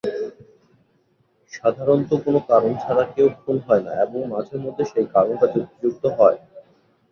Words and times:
সাধারণত 1.51 2.09
কোন 2.23 2.35
কারন 2.49 2.73
ছাড়া 2.83 3.03
কেউ 3.13 3.27
খুন 3.39 3.55
হয়না 3.67 3.91
এবং 4.05 4.19
মাঝেমধ্যে 4.33 4.83
সেই 4.91 5.07
কারনটা 5.13 5.47
যুক্তিযুক্ত 5.53 6.03
হয়। 6.17 6.37